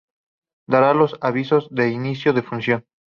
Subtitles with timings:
[0.67, 2.85] Dará los avisos de inicio de función.